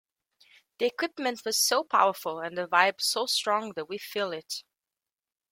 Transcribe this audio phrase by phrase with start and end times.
[0.79, 4.63] The equipment was so powerful and the vibe so strong that we feel it.